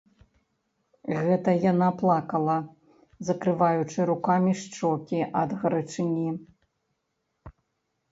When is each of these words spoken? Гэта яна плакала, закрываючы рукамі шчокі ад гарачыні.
Гэта 1.25 1.49
яна 1.71 1.89
плакала, 1.99 2.55
закрываючы 3.27 4.07
рукамі 4.11 4.51
шчокі 4.63 5.19
ад 5.43 5.49
гарачыні. 5.65 6.29